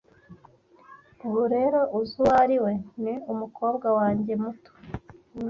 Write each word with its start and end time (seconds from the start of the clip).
Ubu 1.25 1.41
rero 1.53 1.79
uzi 1.99 2.15
uwo 2.21 2.31
ari 2.43 2.57
we, 2.63 2.73
ni 3.03 3.13
umukobwa 3.31 3.87
wanjye 3.99 4.33
muto. 4.43 4.71